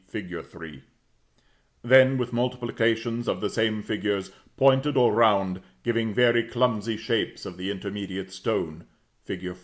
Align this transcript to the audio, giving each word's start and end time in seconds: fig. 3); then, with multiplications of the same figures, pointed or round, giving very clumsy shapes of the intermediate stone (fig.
fig. 0.07 0.33
3); 0.43 0.81
then, 1.83 2.17
with 2.17 2.33
multiplications 2.33 3.27
of 3.27 3.39
the 3.39 3.51
same 3.51 3.83
figures, 3.83 4.31
pointed 4.57 4.97
or 4.97 5.13
round, 5.13 5.61
giving 5.83 6.11
very 6.11 6.41
clumsy 6.43 6.97
shapes 6.97 7.45
of 7.45 7.55
the 7.55 7.69
intermediate 7.69 8.31
stone 8.31 8.85
(fig. 9.23 9.53